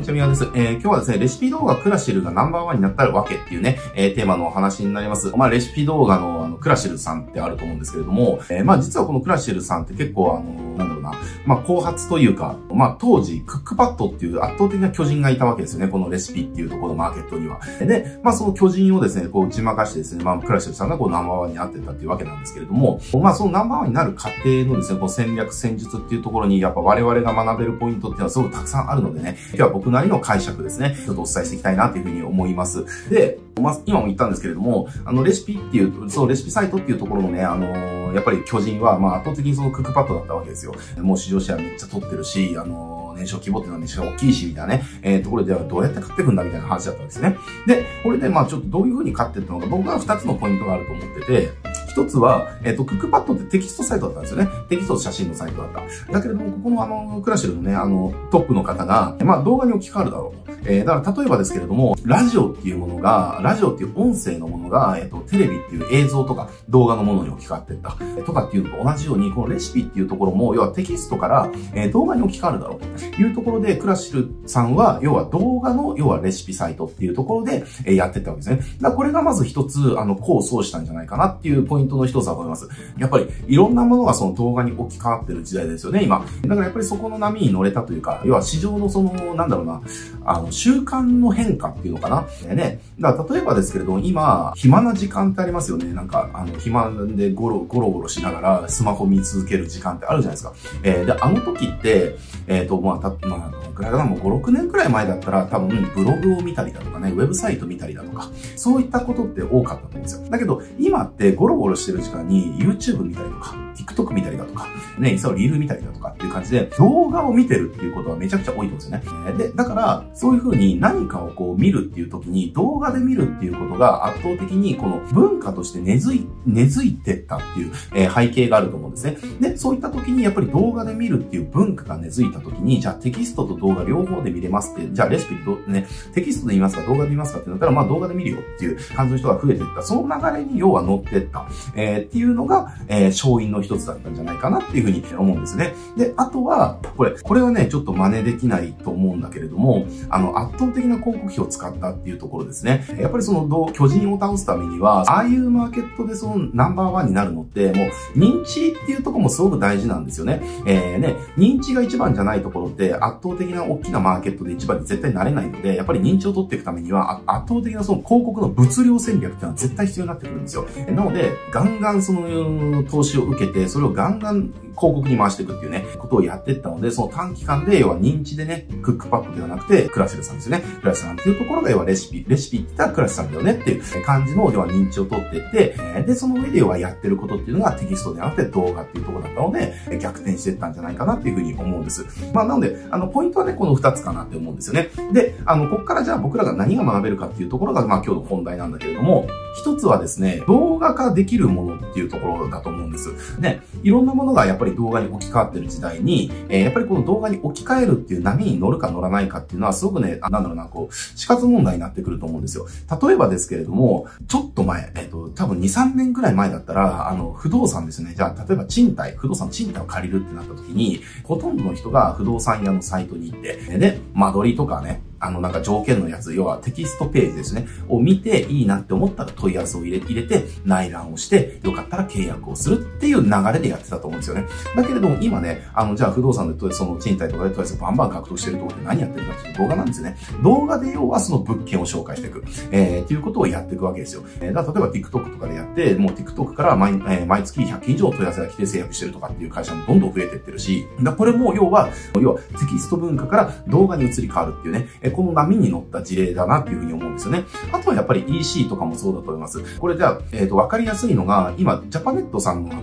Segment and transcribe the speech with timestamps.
[0.00, 0.44] にちは、みやです。
[0.44, 5.30] えー、今日はですね、レシピ動画クラシルがナンバーワンになったわけっていうね、えー、テーマのお話になります。
[5.36, 10.99] まあ、レシピ動画のあの、クラシルさんってあると思うんですけれども、えー、まあ、実はこのクラシルさんって結構あの、なんだろう、
[11.46, 17.60] まあ、後発というか、まあ、当時、クックパッドっていう圧倒的な巨人がいたわけですよね、このレシピっていうところのマーケットには。
[17.80, 32.84] で、まあ、その巨人をですね、こう打ち負かしてですね、まあ、クラシルさんがこうナンバーワンになってたっていうわけなんですけれども、まあ、そのナンバーワンになる過程のですね、こう戦略戦術っていうところに、やっぱ我々が学べるポイントっていうのはすごくたくさんあるのでね、今日は僕なりの解釈ですね、ちょっとお伝えしていきたいなというふうに思います。
[33.10, 40.74] で、まあ、今も言ったんですけれども、あの、レシピっていう、そう、レシピサイトっていうところのね、あのー、やっぱり巨人は、まあ、圧倒的にそのクックパッドだったわけですよ。
[40.98, 47.36] もう市場シェアめっちゃ取ってるし、あのー年商規模っていうのはめちゃ大きいし、みたいなね、えー、ところではどうやって買っていくんだみたいな話だったんですね。
[47.66, 51.50] で、これでまあちょっとどういう風に買っていったのか、僕は2つのポイントがあると思ってて、
[51.90, 54.48] 一つは、えっ、ー、と、クックパッドってテキストサイトだったんですよね。
[54.68, 55.72] テキスト写真のサイトだっ
[56.06, 56.12] た。
[56.12, 60.50] だけれども、ここのあの、クラシルのね、あの、トップの方が、まあ動画に置き換わるだろうと。
[60.64, 67.96] えー、だから例えばですけれども、ラジオっていうものが、ラジオっていう音声のものが、えっ、ー、と、テレビっていう映像とか動画のものに置き換わってった。
[68.24, 72.86] とかっていうのと同じように、このレシピっていうところも、要はテキストから、えー、動画に置き換わるだろうと
[73.22, 78.60] いうところで、クラシルさんは、要は動画の、要はレシピサイトっていうところで、えー、やってったわけですね。
[78.80, 82.68] だこれがまず一つ、あの、功を奏したんじゃないかなっていうポイントの一つだと思います。
[82.98, 86.24] やっぱり、いろんなものがその動画に置き換わってる時代ですよね、今。
[86.42, 89.82] だからやっぱりそこの波に乗れたというか、要は市場のその、なんだろうな、
[90.24, 92.54] あの、習慣の変化っていうのかな。
[92.54, 92.80] ね。
[92.98, 95.92] だから例えばですけれど、今、暇な時間ってありますよね。
[95.92, 100.52] なんか、あの、暇でゴロ、ゴロゴロしながらスマホ見続ける時間ってあるじゃないですか。
[100.82, 110.28] えー、で、あの時って、えっ、ー、と、まあ、た、まあ、どのくらいかな、もう5、6年くらい前だったら多分ブログを見たりだとかね、ウェブサイト見たりだとか、そういったことって多かったと思うんですよ。
[110.28, 114.66] だけど、今ってゴロゴロしてる時間に YouTube 見たりとか、TikTok 見たりだとか、
[114.98, 119.32] ね、実際リール見たりだとかっていう感じで、動画を見てるっていうことはめちゃくちゃ多いと思うんですよね。
[119.38, 129.16] で、だから、そういう風に何かをこう見るっていう時に、動画で見るっていうことが圧倒的にこの文化として根付い、根付いてったっていう、え、背景があると思うんですね。
[129.40, 139.82] で、そういった時にやっぱり動画で見るっていう文化が根付いた時に、じゃあテキストと動画両方で見れますって、じゃあレシピど、ね、テキストで見ますか動画で見ますかってなったら、まあ動画で見るよっていう感じの人が増えていった。
[139.82, 145.74] その流れに要は乗ってった、えー、っていうのが、えー、勝因の一つだったんじゃないかなっていうふうに思うんですね。
[145.96, 152.84] で、あとは、これ、これはね、ちょっと真似できないと思うんだけれども、あの、圧倒的な広告費を使ったっていうところですね。
[152.98, 160.40] やっぱりその、巨人を倒すためには、ああいうマーケットでそのナンバーワンになるのって、もう、認知っていうとこもすごく大事なんですよね。
[160.66, 170.66] えー、ね、認知が一番じゃないところって圧倒的な大きなマーケットで一番に絶対なれないので、やっぱり認知を取っていくためには、圧倒的なその広告の物量戦略っていうのは絶対必要になってくるんですよ。
[170.88, 180.64] なので、ガンガンその投資を受けて、それをガンガン広告に回していくっていうね、ことをやっていったので、その短期間で、要は認知でね、クックパッドではなくて、クラシルさんですよね。
[180.80, 185.76] クラシルさんっていうところが、要はレシピ、レシピって言ったらクラシルさんだよねっていう感じの、要は認知を取っていって、
[186.06, 192.06] で、その上で要はやってることっていうのがテキストではなくて動画っていうところだったので、逆転していったんじゃないかなっていうふうに思うんです。
[192.32, 194.88] まあ、なので、あの、ポイントはね、この二つかなって思うんですよね。
[195.12, 203.40] で、あの、こっからじゃあ僕らが何が学べるかっていうところが、まあ今日の本題なんだけれども、一つはですね、動画化できるものっていうところだと思うんです。
[203.40, 212.66] ね、いろんなものがやっぱり動画に置き換わってる時代に、えー、やっぱりこの動画に置き換えるっていう波に乗るか乗らないかっていうのはすごくね、なんだろうな、こう、死活問題になってくると思うんですよ。
[213.02, 218.14] 例えばですけれども、ちょっと前、えっ、ー、と、多分2、3年くらい前だったら、あの、不動産ですね。
[218.16, 234.46] じゃあ、例えば賃貸、不動産賃貸を借りるってなった時に、ほとんどの人が不動産屋のサイトに行って、で、間取りとかね、あの、なんか条件のやつ、要はテキストページですね、を見ていいなって思ったら問い合わせを入れ入れて、内覧をして、よかったら契約をするっていう流れでやってたと思うんですよね。
[234.74, 240.16] だけれども今ね、あの、じゃあ不動産でその賃貸とかで問い合わせバンバン獲得してるところで何やってるかっていう動画なんですよね。
[240.42, 244.24] 動画で要はその物件を紹介していく、えー、っていうことをやっていくわけですよ。
[244.40, 251.90] えー、だ例えば TikTok とかでやって、もう TikTok から毎,、えー、毎月100件以上問い合わせが来て制約してるとかっていう会社もどんどん増えてってるし、だこれも要は、
[252.20, 257.44] 要はテキスト文化から動画に移り変わるっていうね、この波に乗ってった事例だなっていうふうに思うんですよね。
[257.72, 259.78] あとはやっぱり EC とかもそうだと思います。
[259.78, 262.82] これじゃあ、えっ、ー、と、わかりやすいのが、今、ジャパネットさんのあの、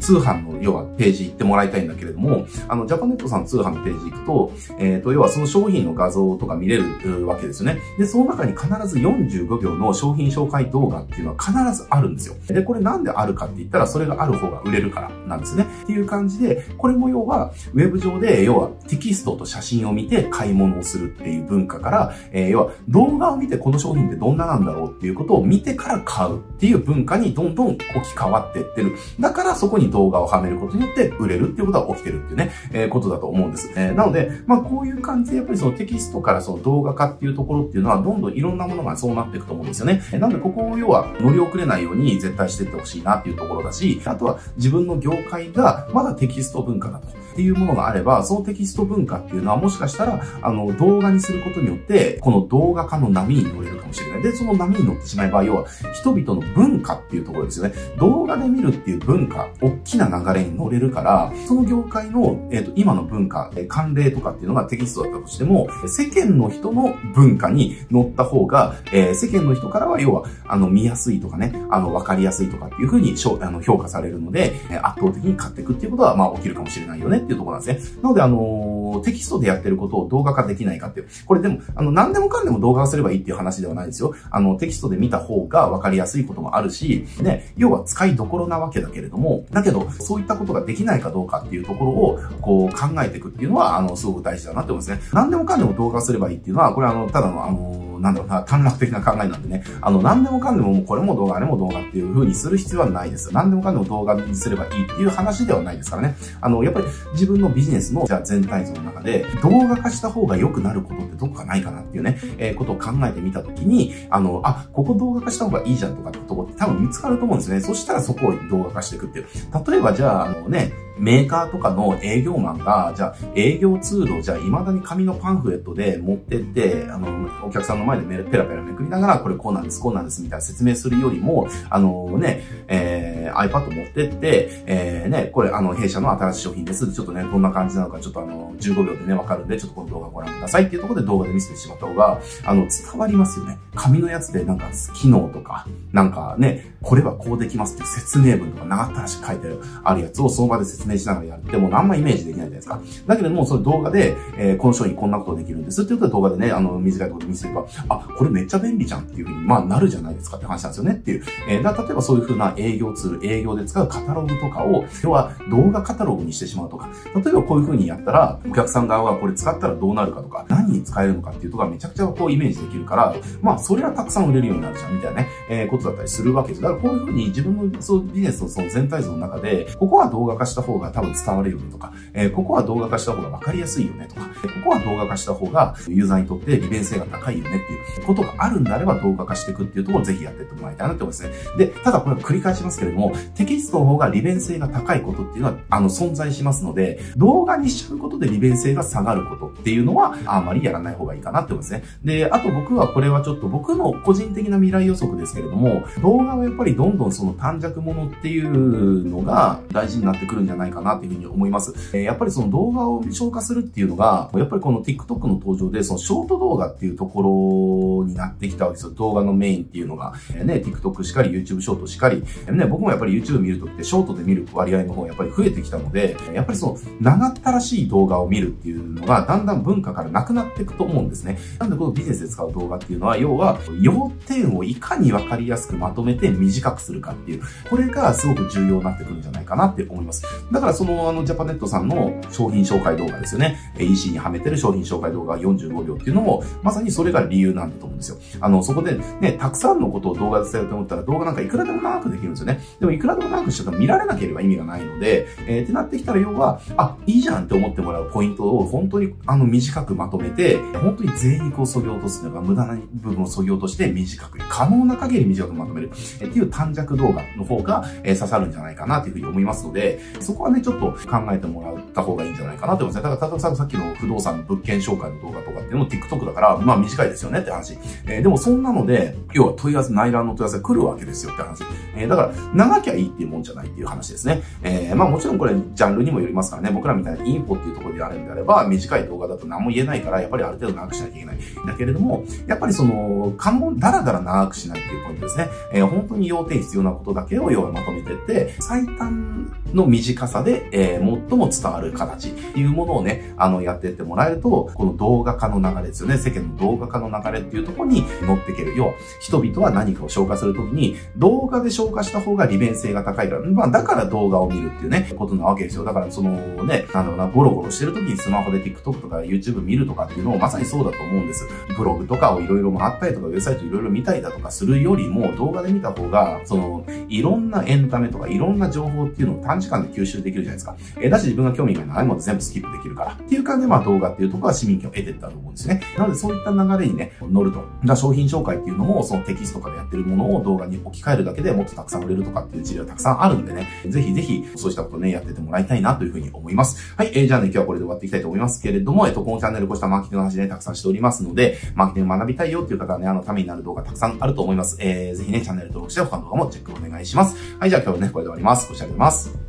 [0.00, 7.80] 通販の、要はページ行ってもらいたいんだけれども、あの、ジャパネットさん通販のページ行くと、えっ、ー、と、要はその商品の画像とか見れるわけですよね。
[7.98, 12.36] で、その中に必ず45秒の商品紹介動画っていうのは必ずあるんですよ。
[12.48, 15.66] で、これなんであるかって言ったら、それがある方が売れるからなんですね。
[15.84, 28.96] っていう感じで、これも要は、ウェブ上で、要はテキストと写真を見て買い物をするっていう文化から、えー、要は動画を見てこの商品ってどんななんだろうっていうことを見てから買うっていう文化にどんどん置き換わっていってる。
[29.20, 33.70] だからそこに動画をはめることによって売れるっていうことは起きてるっていうね、えー、ことだと思うんです。
[33.76, 40.02] えー、なので、まあこういう感じでやっぱりそのテキストからその動画化っていうところっていうのはどんどんいろんなものがそうなっていくと思うんですよね。
[40.12, 47.08] なのでここを要は乗り遅れないように絶対していってほしいなっていうところだし、あとは自分の業界がまだテキスト文化だと。
[47.38, 54.22] っていうものがあれば、そのテキスト文化っていうのはもしかしたら、あの、動画にすることによって、この動画化の波に乗れるかもしれない。
[54.24, 57.74] で、その波に乗ってしまえば、要は、人々の文化っていうところですよね。
[57.96, 78.00] 動画で見るっていう文化、大きな流れに乗れるから、その業界の、えっ、ー、と、今の文化、え慣例とかっていうのがテキストだったとしても、世間の人の文化に乗った方が、えー、世間の人からは、要は、あの、見やすいとかね、あの、わかりやすいとかっていうふうに、あの、評価されるので、圧倒的に買っていくっていうことは、まあ、起きるかもしれないよねっていうところなんですね。
[78.02, 81.08] なので、あの、テキストでやってることを動画化できないかっていう。
[81.26, 84.14] これでも、あの、何でもかんでも動画化すればいいっていう話ではないですよ。
[84.30, 95.00] あの、テキストで見た方が分かりやすいこともあるし、ね、要は使いどころなわけだけれども、だけど、そういったことができないかどうかっていうところを、こう、考えていくっていうのは、あの、すごく大事だなって思いますね。
[95.12, 103.32] 何でもかんでも動画化すればいいっていうのは、これあの、ただの、あのなんだろうな、短絡的な考えなんでね、あの、何でもかんでももうこれも動画、あれも動画っていう風にする必要はないです。
[103.32, 106.16] 何でもかんでも動画にすればいいっていう話ではないですからね。
[106.40, 117.60] あの、やっぱり自分のビジネスの、じゃあ全体像の中で、動画化した方が良くなることってどこかないかなっていうね、えー、ことを考えてみたときに、あの、あ、ここ動画化した方がいいじゃんとかってとこって多分見つかると思うんですね。
[117.60, 119.26] そしたらそこを動画化していくっていう。
[119.66, 136.92] 例えばじゃあ、あのね、メーカーとかの営業マンが、じゃあ営業ツールをじゃあ未だに紙のパンフレットで持ってって、あの、お客さんの前でペラペラめくりながら、これこうなんです、こうなんですみたいな説明するよりも、あのね、えー、iPad 持ってって、えー、ね、これあの、弊社の新しい商品です。
[136.92, 143.58] ちょっとね、どんな感じなのか、ちょっとあの、15秒でね、わかるんで、ちょっとこの動画ご覧くださいっていうところで動画で見せてしまった方が、あの、伝わりますよね。
[143.74, 149.48] 紙のやつでなんか、機能とか、なんかね、これはこうできますっていう説明文とか長ったらしく書いて
[149.82, 152.80] あるやつをその場で説明しながらやってもあんまイメージできないじゃないですか。
[153.06, 161.24] だけども、その動画で、えー、この商品こんなことできるんですって言うことで動画でね、あの、短いとこと見せれば、あ、これめっちゃ便利じゃんっていうふうに、まあ、なるじゃないですかって話なんですよねっていう。
[161.48, 176.62] えー、だ例えばそういうふうな営業ツール、営業で使うカタログとかを、要は動画カタログにしてしまうとか、例えばこういうふうにやったら、お客さん側がこれ使ったらどうなるかとか、何に使えるのかっていうところがめちゃくちゃこうイメージできるから、まあ、それはたくさん売れるようになるじゃん、みたいなね、えー、ことだったりするわけです。
[176.62, 184.30] だからこういうふうに自分のそうビジネスのその全体像の中で、ここは動画化した方が多分伝わるよねとか、えー、ここは動画化した方が分かりやすいよねとか、こ
[184.64, 191.32] こは動画化した方がユーザーにとって利便性が高いよねっていうことがあるんであれば動画化していくっていうところをぜひやってってもらいたいなって思いますね。
[191.56, 201.82] で、ただこれ繰り返しますけれども、テキストの方が利便性が高いことっていうのは、あの、存在しますので、動画にしちゃうことで利便性が下がることっていうのは、あまりやらない方がいいかなって思いますね。
[202.04, 211.74] で、あと僕はこれはちょっと僕の個人的な未来予測ですけれども、動画はやっぱりどんどんその短尺ものっていうのが大事になってくるんじゃないかなっていうふうに思います。
[211.96, 218.92] えー、やっぱりその動画を消化するっていうのが、やっぱりこの TikTok の登場で、そのショート動画っていうところになってきたわけですよ。
[218.92, 220.14] 動画のメインっていうのが。
[220.34, 222.22] えー、ね、TikTok しかり、YouTube ショートしかり。
[222.46, 231.38] えー、ね、僕もやっぱり YouTube 見るときってショートで見る割合の方がやっぱり増えてきたので、やっぱりその長ったらしい動画を見るっていうのがだんだん文化からなくなっていくと思うんですね。
[231.58, 240.24] なんでこのビジネスで使う動画っていうのは、要は要点をいかにわかりやすくまとめて短くするかっていう、これがすごく重要になってくるんじゃないかなって思います。
[240.52, 243.58] だからそのあのジャパネットさんの商品紹介動画ですよね。
[243.78, 248.18] EC にはめてる商品紹介動画45秒っていうのも、まさにそれが理由なんだと思うんですよ。
[248.40, 252.60] あの、そこでね、たくさんのことを動画で伝えようと思ったら動画なんかいくらでも長くできるんですよね。
[252.80, 265.90] でもいくらでも長くしてたら見られなければ意味がないので、えー、ってなってきたら要は、あ、いいじゃんって思ってもらうポイントを本当にあの短くまとめて、本当に全肉を削ぎ落とすのが無駄な部分を削ぎ落として短く、可能な限り短くまとめる、
[266.20, 270.96] えー、っていう短尺動画の方が、えー、刺さるんじゃないかなというふうに思いますので、そこはね、ちょっと考
[271.32, 273.02] えてもらった方がいいんじゃないかなと思いますね。
[273.02, 277.78] だから、たださっきの不動産の物件紹介の動画とかっていうのも TikTok だから、まあ短いですよねって話。
[278.06, 281.64] えー、でもそんなので、要は問い合わせ、内覧の問い合わせが来るわけですよって話。
[281.96, 282.32] えー、だから、
[282.68, 284.42] 長きゃいいっていうもんじゃないっていう話ですね。
[284.62, 291.38] えー、まあもちろんこれ、ジャンルにもよりますからね、僕らみたいなインフォっていうところでやるんであれば、短い動画だと何も言えないから、やっぱりある程度長くしなきゃいけない。
[291.66, 295.48] だけれども、やっぱりその、関門だらだら長くしないっていうポイントですね。
[295.72, 306.18] えー、本当に要点必要なことだけを要はまとめてって、最短の短さで、えー、最も伝わる形っていうものをね、あの、やってってもらえると、この動画化の流れですよね。
[306.18, 308.74] 世間の動画化の流れっていうところに乗っていける。
[308.76, 315.84] 要は、人々は何かを消化するときに、動画で消化した方が利便性が高いから、まあ、だから動画を見るっていうね、ことなわけですよ。
[315.84, 316.30] だから、その
[316.64, 321.46] ね、なんだろうな、ゴロゴロしてるときにスマホで TikTok とか YouTube 見るとかっていうのもまさにそうだと思うんです。
[321.76, 330.76] ブログとかをいろいろ回ったりとか、ウェブサイトいろいろ見たりだとかするよりも、動画で見た方が、その、いろんなエンタメとかいろんな情報っていうのを短時間で吸収できるじゃないですか。
[331.00, 333.12] え、だし自分が興味がないもの全部スキップできるから。
[333.12, 335.80] っていう感じで、まあ動画っていうところは市民権を得てったと思うんですね。
[335.96, 337.64] なのでそういった流れにね、乗ると。
[337.96, 346.94] 商品紹介っていうのも、そのテキストとかでやってるものを動画に置き換えるだけでもっとたくさん売れるとかっていう事例はたくさんあるんでね、ぜひぜひそうしたことね、やっててもらいたいなというふうに思います。
[346.96, 354.76] はい、えー、じゃあね、今日はこれで終わっていきたいと思いますけれども、えっと、このチャンネルこうしたマーケティングの話ね、たくさんしておりますので、マーケティング学びたいよっていう方はね、あの、ためになる動画たくさんあると思います。
[354.80, 357.36] えー、ぜひね、チャンネル登録して他の動画もチェックお願いします。
[357.58, 358.68] はい、じゃあ今日はね、これで終わります。
[358.68, 359.47] ご視聴ありがとうございます。